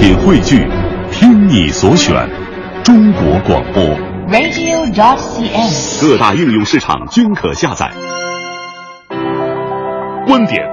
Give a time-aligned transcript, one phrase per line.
[0.00, 0.66] 品汇聚，
[1.12, 2.26] 听你所选，
[2.82, 3.84] 中国广播。
[4.30, 6.00] radio.cn。
[6.00, 7.92] 各大应用市场均可下载。
[10.26, 10.66] 观点、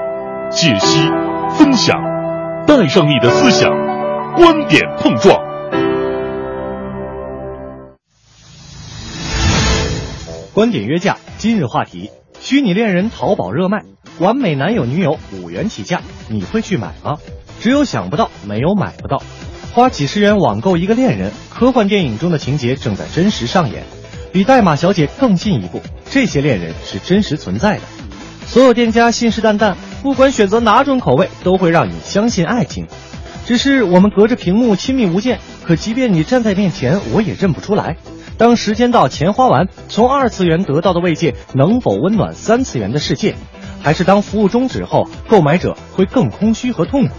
[0.50, 1.10] 解析、
[1.58, 1.98] 分享，
[2.66, 3.70] 带上你的思想，
[4.37, 5.37] 观点碰撞。
[10.53, 13.83] 观点约架，今日话题：虚拟恋人淘宝热卖，
[14.19, 15.99] 完美男友女友五元起价，
[16.30, 17.17] 你会去买吗？
[17.59, 19.21] 只有想不到，没有买不到。
[19.73, 23.84] 花几十元网购一个恋人，科幻电影中的情节正在真实上演，
[24.32, 25.82] 比代码小姐更进一步。
[26.09, 27.82] 这些恋人是真实存在的。
[28.46, 32.88] 所有店家信誓旦旦，不管选择哪种口味，都会让你相信爱情。
[33.46, 37.98] 只是我们隔着屏幕亲密无间，可即便你站在面前，我也认不出来。
[38.38, 43.35] 当时间到，钱花完，从二次元得到的慰藉能否温暖三次元的世界？
[43.82, 47.16] 还是当服务终止后，购买者会更空虚和痛苦？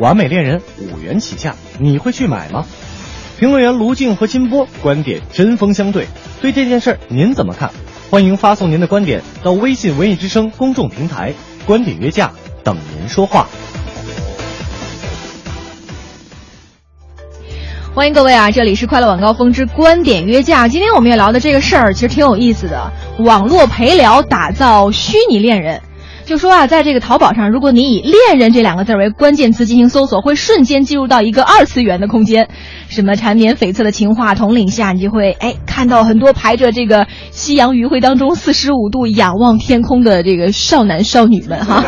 [0.00, 2.64] 完美恋人五元起价，你会去买吗？
[3.38, 6.06] 评论员卢静和金波观点针锋相对，
[6.40, 7.70] 对这件事儿您怎么看？
[8.10, 11.34] 欢迎发送您的观点到微信“文艺之声”公众平台
[11.66, 12.32] “观点约架”，
[12.64, 13.46] 等您说话。
[17.94, 18.50] 欢迎各位啊！
[18.50, 20.66] 这里是快乐晚高峰之观点约架。
[20.66, 25.82] 今天我们要聊的这个事儿其实挺有意思的，网络陪聊打造虚拟恋人。
[26.30, 32.48] 就说啊，在这个淘宝上，如果你以“恋人”这两个字为关键词进行搜索，会瞬间进入到一个二次元的空间。
[32.88, 41.84] 什么缠绵悱恻的情话统领下，你就会哎看到很多排着这个夕阳余晖当中四十五度仰望天空的这个少男少女们哈。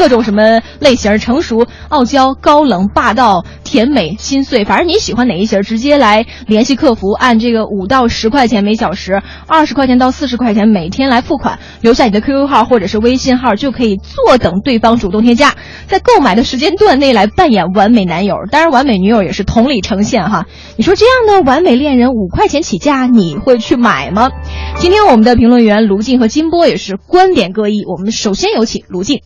[0.00, 15.54] 各种什么类型，成熟、傲娇、高冷、霸道、甜美、心碎，反正你喜欢哪一型，直接来联系客服，按这个五到十块钱每小时，二十块钱到四十块钱每天来付款，留下你的 QQ 号或者是微信号，就可以坐等对方主动添加，
[15.86, 20.46] 在购买的时间段内来扮演完美男友，当然完美女友也是同理呈现哈。
[20.78, 24.30] 你说这样的完美恋人五块钱起价，你会去买吗？
[24.78, 29.20] 今天我们的评论员卢静和金波也是观点各异，我们首先有请卢静。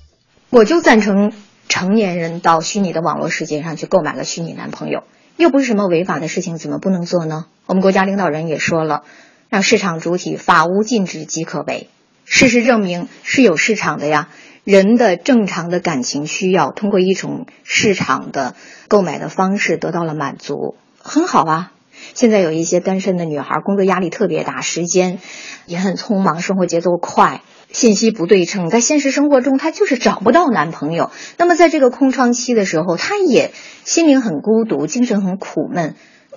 [0.55, 1.33] 我就赞成
[1.69, 5.03] 成年人到虚拟的网络世界上去购买个虚拟男朋友，
[5.37, 7.47] 又不是什么违法的事情，怎么不能做呢？
[7.67, 9.03] 我们国家领导人也说了，
[9.49, 11.89] 让市场主体法无禁止即可为。
[12.25, 14.29] 事实证明是有市场的呀，
[14.63, 18.55] 人的正常的感情需要通过一种市场的
[18.87, 21.73] 购买的方式得到了满足，很好啊。
[22.15, 25.19] 现在有一些单身的女孩，工作压力特别大，时间
[25.67, 27.43] 也很匆忙，生活节奏快。
[27.73, 31.11] 信息不对称，在现实生活中，她就是找不到男朋友。
[31.39, 33.51] 那么，在这个空窗期的时候，她也
[33.85, 35.97] 心灵很孤独，精神很苦闷。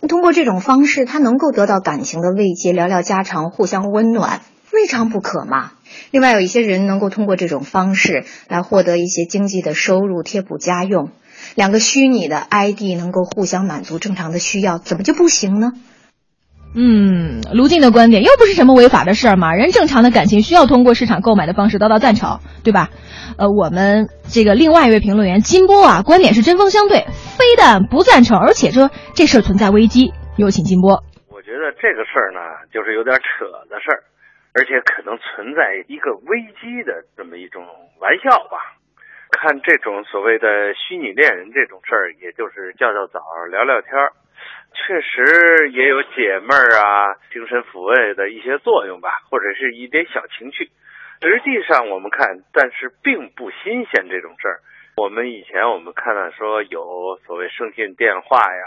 [0.09, 4.41] 通过这种方式，她能够得到感情的慰藉，聊聊家常，互相温暖，
[4.71, 5.73] 未尝不可嘛。
[6.09, 11.11] 另外，有一些人能够通过这种方式来获得一些经济的收入，贴补家用。
[11.55, 15.71] 两个虚拟的 ID 能够互相满足正常的需要，怎么就不行呢？
[16.75, 22.89] 嗯，卢静的观点又不是什么违法的事儿嘛，人正常的感情需要通过市场购买的方式得到赞成，对吧？
[23.37, 30.13] 呃，我们这个另外一位评论员金波啊，观点是针锋相对，非但不赞成，而且说这事儿存在危机。
[30.35, 31.03] 有请金波。
[31.29, 32.39] 我觉得这个事儿呢，
[32.71, 34.05] 就是有点扯的事儿，
[34.53, 37.63] 而且可能存在一个危机的这么一种
[37.97, 38.76] 玩笑吧。
[39.31, 44.11] 看这种所谓的虚拟恋人这种事儿，也就是叫叫早、聊聊天儿。
[44.73, 50.69] 确实也有解闷儿啊、精神抚慰的一些作用吧，或者是一点小情趣。
[51.21, 54.59] 实际上我们看，但是并不新鲜这种事儿。
[54.95, 58.63] 我们以前我们看到说有所谓声讯电话呀，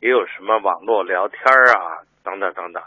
[0.00, 2.82] 也有什么网络聊天儿啊，等等等等。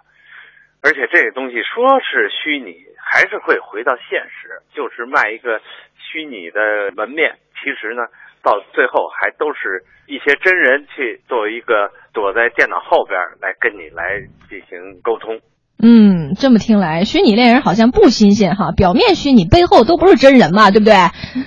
[0.81, 5.59] 而且这个东西说是虚拟，还是会回到现实，就是卖一个
[5.97, 7.35] 虚拟的门面。
[7.59, 8.07] 其实呢，
[8.41, 15.41] 到最后还都是一些真人去作为一个躲在电脑后边来跟你来进行沟通。
[15.81, 20.93] 嗯，这么听来，虚拟恋人好像不新鲜哈，表面虚拟，背后都不是真人嘛，对不对？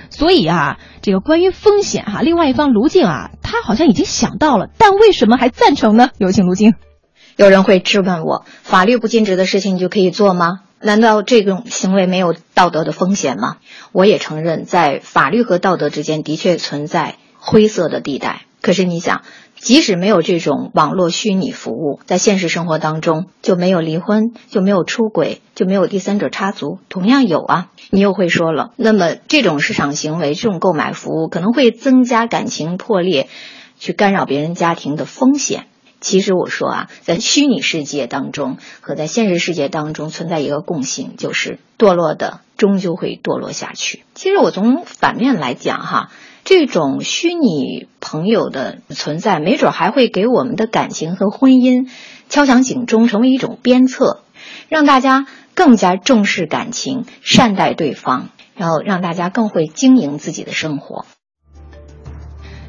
[0.09, 6.09] 所以啊，这个关于风险哈，另外一方卢静啊，他好像已经想到了，但为什么还赞成呢？
[6.19, 6.75] 有请卢静。
[7.35, 10.59] 有人会质问我，法律不禁止的事情你就可以做吗？
[10.79, 13.57] 难道这种行为没有道德的风险吗？
[13.91, 18.41] 我也承认，在法律和道德之间的确存在灰色的地带。
[18.61, 19.23] 可是你想，
[19.55, 27.69] 即使没有这种网络虚拟服务，在现实生活当中就没有离婚，就没有出轨，就没有第三者插足，同样有啊。
[27.89, 33.27] 你又会说了，那么这种市场行为、这种购买服务可能会增加感情破裂，
[33.79, 35.65] 去干扰别人家庭的风险。
[36.03, 44.03] 其实我说啊，在虚拟世界当中和在现实世界当中存在一个共性，就是堕落的终究会堕落下去。
[44.13, 46.11] 其实我从反面来讲哈，
[46.43, 51.89] 这种虚拟朋友的存在，没准还会给我们的感情和婚姻
[52.27, 54.23] 敲响警钟，成为一种鞭策，
[54.67, 55.25] 让大家
[55.55, 61.05] 更加重视感情，善待对方，然后让大家更会经营自己的生活。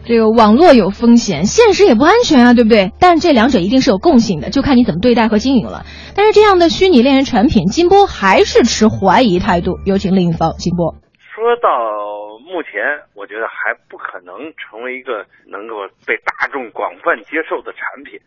[0.06, 2.92] 这个网络有风险，现实也不安全啊，对不对？
[3.00, 5.86] 但是这两者一定是有共性的，就看你怎么对待和经营了。
[6.14, 9.80] 但是这样的虚拟恋人产品，金波还是持怀疑态度。
[9.86, 10.94] 有请另一方，金波。
[11.32, 12.84] 说到目前，
[13.16, 18.20] 我觉得还不可能成为一个能够被大众广泛接受的产品，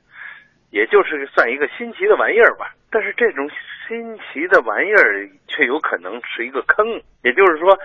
[0.73, 2.73] 也就是算一个新奇的玩意儿吧。
[2.89, 3.45] 但是这种
[3.85, 6.83] 新奇的玩意儿却有可能是一个坑，
[7.21, 7.77] 也就是说，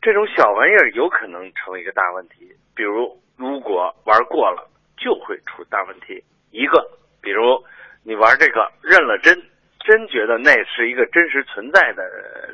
[0.00, 2.46] 这种小玩意儿有可能成为一个大问题，
[2.78, 3.18] 比如。
[3.36, 6.22] 如果玩过了，就会出大问题。
[6.50, 6.86] 一个，
[7.20, 7.62] 比如
[8.04, 9.34] 你玩这个认了真，
[9.80, 12.02] 真觉得那是一个真实存在的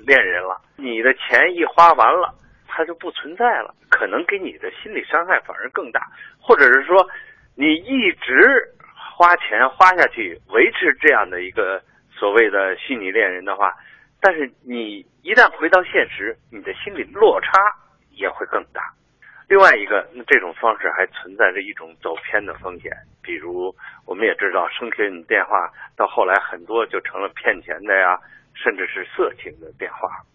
[0.07, 2.33] 恋人了，你的钱一花完了，
[2.67, 6.07] 他就不存在了，可能给你的心理伤害反而更大。
[6.41, 7.07] 或者是说，
[7.55, 13.75] 你一直花钱花下去维持这样的一个所谓的虚拟恋人的话，
[14.21, 17.51] 但是你一旦回到现实，你的心理落差
[18.13, 18.81] 也会更大。
[19.49, 22.93] 另外一个，那这种方式还存在着一种走偏的风险，
[23.23, 23.75] 比如
[24.05, 28.21] 我们也知道，声讯电话到后来很多就成了骗钱的呀，
[28.53, 30.29] 甚至是色情的电话。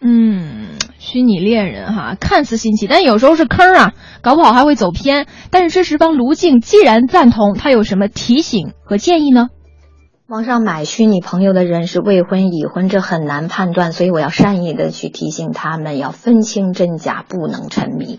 [0.00, 5.26] 嗯，虚拟恋人哈，看似新奇，但有时候是坑啊，搞不好还会走偏。
[5.50, 9.50] 但是知识方卢静既然赞同，他有什么提醒和建议呢？
[10.28, 18.18] 网上买虚拟朋友的人是未婚已婚，这很难判断，所以我要善意的去提醒他们，要分清真假，不能沉迷。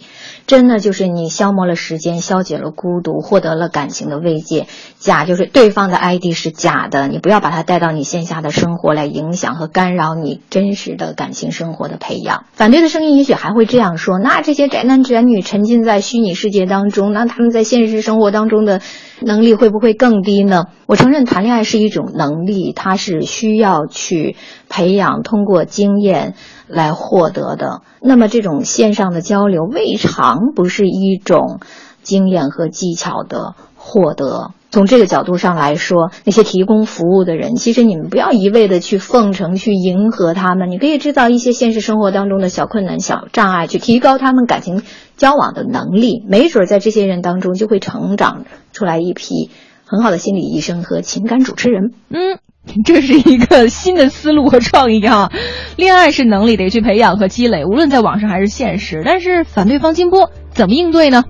[0.49, 4.63] 真的就是你消磨了时间，消解了孤独，获得了感情的慰藉；
[4.97, 12.45] 假就是对方的 ID 是假的，你不要把它带到你线下的生活来影响和干扰你真实的感情生活的培养。
[12.53, 18.81] 反对的声音也许还会这样说：那这些宅男宅女沉浸在虚拟世界当中，那他们在现实生活当中的
[19.21, 20.65] 能力会不会更低呢？
[20.87, 24.35] 我承认谈恋爱是一种能力，它是需要去
[24.67, 26.33] 培养，通过经验
[26.69, 27.81] 来获得的。
[28.01, 31.59] 那么这种线上的交流未尝不是一种
[32.03, 34.51] 经验和技巧的获得。
[34.71, 44.83] 从这个角度上来说，那些提供服务的人，其实你们不要一味的去奉承、去迎合他们，你可以制造一些现实生活当中的小困难、小障碍，去提高他们感情
[45.17, 46.23] 交往的能力。
[46.27, 49.49] 没准在这些人当中就会成长出来一批。
[49.85, 52.37] 很好的心理医生和情感主持人，嗯，
[52.85, 55.29] 这是一个新的思路和创意啊！
[55.77, 59.01] 恋爱是能力，得去培养和积累，无论在网上还是现实。
[59.03, 61.23] 但是反对方金波怎么应对呢？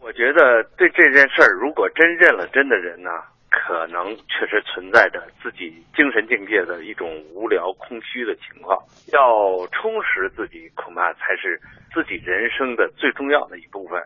[0.00, 3.10] 我觉得对这件事儿，如果真认了真的人呢，
[3.50, 8.76] 可能确实存在着自己精神境界的一种无聊空虚的情况。
[9.12, 11.58] 要充实自己，恐怕才是
[11.92, 14.00] 自己人生的最重要的一部分。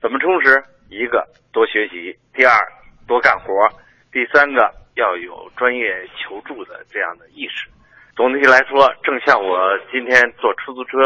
[0.00, 0.62] 怎么充实？
[0.90, 2.52] 一个多学习，第二。
[3.06, 3.52] 多干活，
[4.10, 5.84] 第三个要有专业
[6.16, 7.68] 求助的这样的意识。
[8.16, 9.58] 总体来说，正像我
[9.90, 10.98] 今天坐出租车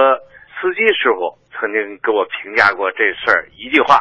[0.61, 3.99] 司机师傅曾经给我评价过这事儿一句话，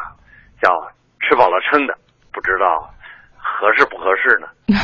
[0.60, 0.68] 叫
[1.24, 1.94] “吃饱了撑的”，
[2.32, 2.92] 不知道
[3.36, 4.48] 合适不合适呢？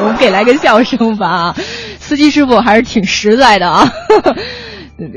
[0.00, 3.84] 我们给来个笑声吧，司机师傅还是挺实在的啊。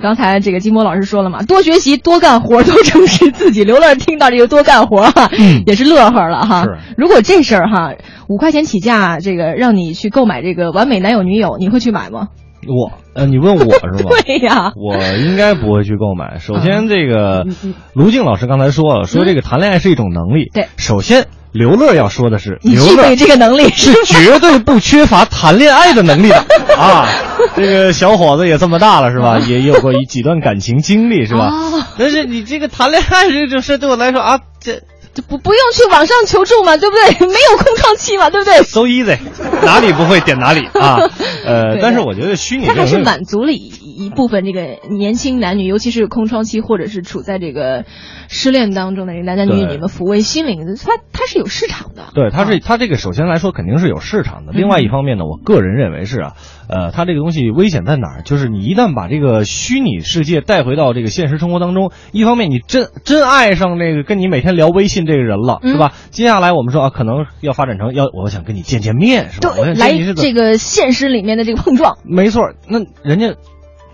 [0.01, 3.63] 刚才这个金波老师说了嘛，多学习，多干活，多充实自己。
[3.63, 5.29] 刘乐听到这个多干活哈，
[5.65, 6.65] 也是乐呵了哈。
[6.97, 7.93] 如果这事儿哈，
[8.27, 12.27] 五块钱起价，这个让你去购买这个完美男友女友，你会去买吗？
[12.67, 14.11] 我呃，你问我是吧？
[14.23, 16.37] 对呀，我应该不会去购买。
[16.37, 17.45] 首先，这个
[17.93, 20.49] 卢静老师刚才说了，说这个谈恋爱是一种能力。
[20.53, 21.25] 对，首先。
[21.53, 26.37] 刘乐要说的是，你具备这个能力是绝对不缺乏谈恋爱的能力的
[26.79, 27.05] 啊！
[27.55, 29.39] 这个小伙子也这么大了是吧？
[29.47, 31.51] 也有过一几段感情经历是吧？
[31.97, 34.81] 但是你这个谈恋爱这种事对我来说啊，这。
[35.13, 37.27] 就不不用去网上求助嘛，对不对？
[37.27, 39.17] 没有空窗期嘛，对不对？So easy，
[39.65, 40.97] 哪里不会点哪里啊。
[41.45, 47.83] 呃，但是我觉得虚拟它还是满足了一一部分这个年轻男女，尤其是空窗期或者是处在这个
[48.29, 52.05] 失恋当中的男男女女们抚慰心灵的，它它是有市场的。
[52.13, 54.53] 对，它是它这个首先来说肯定是有市场的。
[54.53, 56.33] 另外一方面呢，我个人认为是啊，
[56.69, 58.21] 呃，它这个东西危险在哪儿？
[58.23, 65.00] 就是你一旦把这个虚拟世界带回到这个现实生活当中，一方面你真真爱上那个跟你每天聊微信。
[65.05, 65.93] 这个人了是吧？
[66.09, 69.53] 接下来我们说啊，可能要发展成要，我想跟你见见面是吧？
[69.55, 71.97] 对，来这个现实里面的这个碰撞。
[72.03, 73.35] 没错，那人家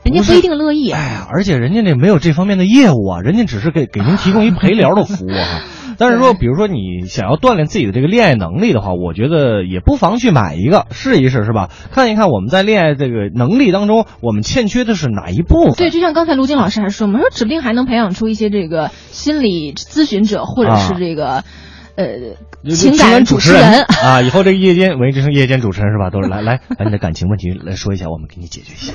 [0.04, 0.92] 人家不一定乐意。
[0.92, 5.64] 哎呀，而且人家那没有这方面的业务啊，人家只是给给您提供一陪聊的服务啊。
[5.98, 11.70] 但是说，比如说你想要锻炼自己的这个恋爱能力的话，我觉得也不妨去买一个试一试，是吧？
[11.92, 15.74] 看一看我们在恋爱这个能力当中，我们欠缺的是哪一部分？
[15.74, 21.44] 对，就像刚才卢静老师还说嘛，说指不定还能培养出一些这个心理咨询者，或者是这个。
[21.98, 26.12] 呃，情感主持人啊，以后这个夜间文艺之声夜间主持人是吧？
[26.12, 28.94] 都是来来把你的感情问题来说一下，我们给你解决一下。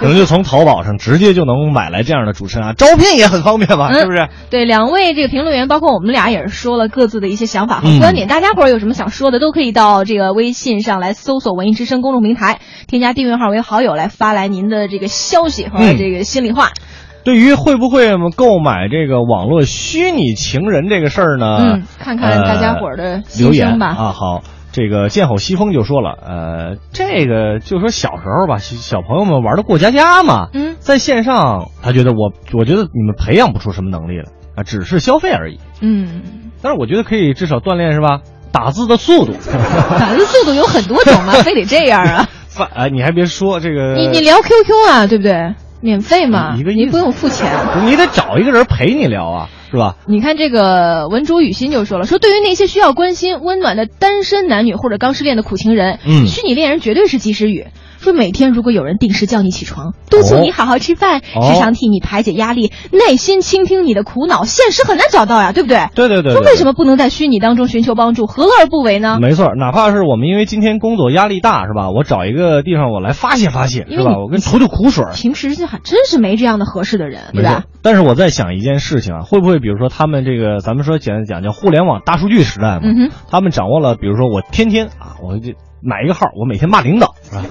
[0.00, 3.92] 可能就从淘宝上直接就能买来这样的主持人啊，招聘也很方便吧？
[3.92, 4.28] 是不是？
[4.48, 8.26] 对，两位这个评论员，包括我们俩也是说了各自的一些想法和观点。
[8.26, 16.70] 大家伙儿有什么想说的，都可以到这个微信上来搜索“文艺之声”公众平台，添加订阅号为好友，来发来您的这个消息和这个心里话。
[17.24, 21.58] 对于会不会购买这个网络虚拟情人这个事儿呢？
[21.60, 23.86] 嗯，看看大家伙儿的留言吧。
[23.88, 30.48] 啊，好，这个剑吼西风就说了，呃，这个就说小时候吧，小朋友们玩的过家家嘛。
[30.54, 34.24] 嗯，在线上，他觉得我，我觉得你们培养不出什么能力来
[34.56, 35.58] 啊，只是消费而已。
[35.80, 36.22] 嗯，
[36.62, 38.20] 但是我觉得可以至少锻炼是吧？
[38.52, 39.32] 打字的速度，
[39.98, 41.34] 打字速度有很多种嘛？
[41.44, 42.28] 非得这样啊？
[42.48, 45.54] 反啊，你还别说这个，你你聊 QQ 啊，对不对？
[45.80, 47.50] 免费嘛，一个你不用付钱，
[47.86, 49.96] 你得找一个人陪你聊啊，是吧？
[50.06, 57.66] 你看这个文竹雨欣就说了，说对于那些需要关心、温暖的单身男女或者刚失恋的苦情人，嗯，虚拟恋人绝对是及时雨。
[58.00, 65.86] 说每天如果有人定时叫你起床，督促你好好吃饭，时常替你排解压力，耐心倾听你的苦恼，现实很难找到呀，对不对？
[65.94, 66.32] 对对对。
[66.32, 68.26] 说为什么不能在虚拟当中寻求帮助？
[68.26, 69.18] 何乐而不为呢？
[69.20, 71.90] 没错，哪怕是我们因为今天工作压力大，是吧？
[71.90, 74.16] 我找一个地方我来发泄发泄，是吧？
[74.18, 75.04] 我跟吐吐苦水。
[75.14, 77.64] 平时还真是没这样的合适的人，对吧？
[77.82, 82.80] 但是我在想一件事情啊，会不会比如说他们这个，咱们说简单讲叫互联网大数据时代嘛？
[82.84, 87.44] 嗯他们掌握了，比如说我天天啊，我就买一个号，我每天骂领导，是吧？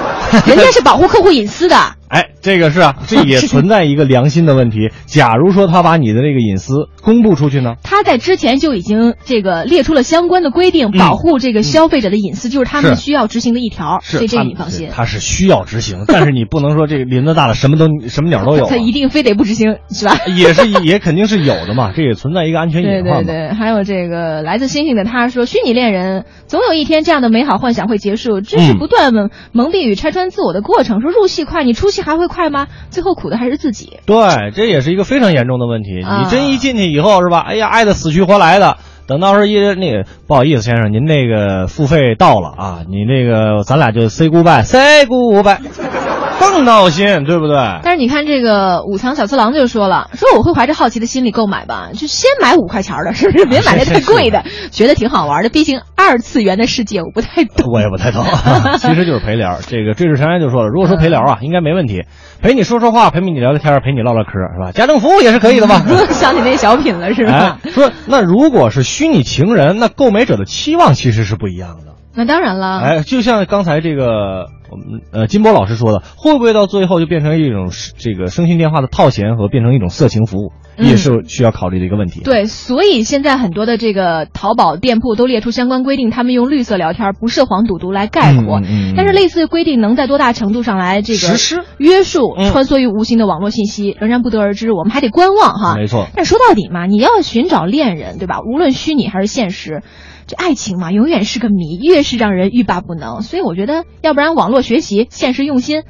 [0.46, 1.76] 人家是保护客户隐私的。
[2.08, 4.90] 哎，这个是啊， 这也存在一个良心的问题。
[5.06, 7.76] 假如说他把你的这个隐私公布出去呢？
[7.82, 13.98] 他在之前就已经这个列出了相关的规定，保护这个消费者的隐私，就是他们需要执行的一条。
[14.02, 14.90] 所以这个你放心。
[14.92, 18.66] 他是需要执行， 但是你不能说这个林子大了什么都什么鸟都有。
[18.68, 20.14] 他一定非得不执行是吧？
[20.36, 23.24] 也是也肯定是有的嘛，这也存在一个安全隐患。
[23.24, 31.00] 对对对，还有这个来自星星的他说，虚拟恋人总有一天这样的美好幻想会结束，这是不断蒙蒙蔽与拆穿自我的过程。
[31.00, 32.66] 说入戏快，你出戏还会快吗？
[32.90, 33.98] 最后苦的还是自己。
[34.06, 35.94] 对，这也是一个非常严重的问题。
[35.94, 37.40] 你真一进去以后是吧？
[37.40, 38.76] 哎呀，爱的死去活来的。
[39.06, 45.93] 等到时候一那个不好意思，先生，您那个付费到了啊，你那个咱俩就 say goodbye，say goodbye。
[46.40, 47.56] 更闹心，对不对？
[47.82, 53.44] 但是你看这个五藏小次郎就说了，说我会怀着好奇的心理购买吧，就先买五块钱的，是不是？
[53.54, 55.48] 别买那太贵的，觉得挺好玩的。
[55.48, 58.24] 毕竟二次元的世界我不太懂，我也不太懂。
[58.78, 59.58] 其实就是陪聊。
[59.66, 62.04] 这个坠石长安就说了，如果说陪聊啊， 应该没问题，
[62.42, 64.72] 陪你说说话，陪你聊聊天，陪你唠唠嗑，是吧？
[64.72, 65.82] 家政服务也是可以的吧？
[66.10, 67.58] 想起那小品了，是吧？
[67.70, 71.94] 说那如果是虚拟情人，那购买者的期望其实是不一样的。
[72.16, 74.46] 那当然了，哎，就像刚才这个。
[74.74, 82.22] 我们呃，金波老师说的，会不会到最后就变成一种这个声讯电话的套钱和变成一种色情服务，也是需要考虑的一个问题。
[82.24, 88.60] 对，所以现在很多的这个淘宝店铺都列出相关规定，他们用绿色聊天、不涉黄赌毒来概括。
[88.96, 95.76] 但是类似的规定能在多大程度上来这个实施约束穿梭于无形的网络信息，仍然不得而知，我们还得观望哈。
[95.76, 96.08] 没错。
[96.16, 98.40] 但说到底嘛，你要寻找恋人，对吧？
[98.40, 99.84] 无论虚拟还是现实。
[100.26, 103.22] 这爱情嘛，永远是个谜，越是让人欲罢不能。
[103.22, 105.82] 所以我觉得，要不然网络学习，现实用心，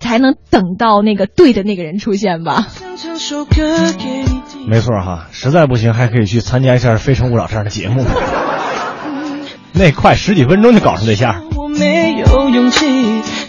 [0.00, 2.66] 才能等到那个对的那个人出现吧。
[4.66, 8.04] 没错哈，实在不行还可以去参加一下《非诚勿扰》这样的节目，
[9.72, 11.44] 那快十几分钟就搞上对象。
[11.56, 12.86] 我没有勇气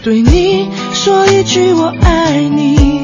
[0.03, 3.03] 对你说一句我爱你，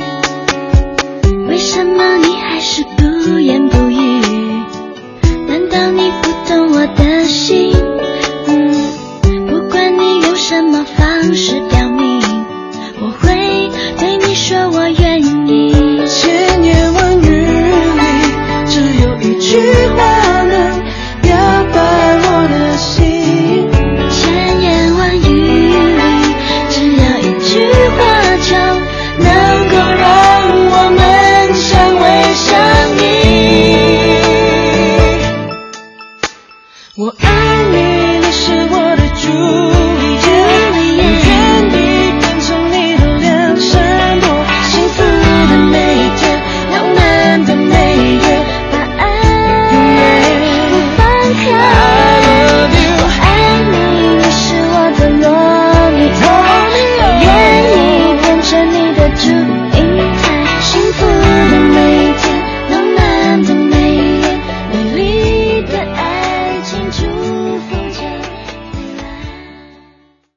[1.48, 3.85] 为什么你还是不言不
[6.88, 7.74] 的心。
[8.48, 8.96] 嗯
[9.48, 11.85] 不管你用什么方式表